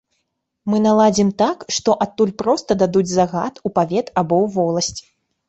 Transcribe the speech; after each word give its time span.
Мы 0.73 0.77
наладзім 0.85 1.29
так, 1.41 1.61
што 1.77 1.95
адтуль 2.07 2.33
проста 2.43 2.79
дадуць 2.85 3.05
загад 3.13 3.53
у 3.69 3.75
павет 3.77 4.11
або 4.19 4.35
ў 4.47 4.55
воласць. 4.59 4.99